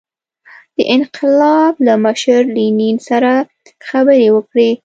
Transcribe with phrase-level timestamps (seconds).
[0.75, 3.31] د انقلاب له مشر لینین سره
[3.87, 4.69] خبرې وکړي.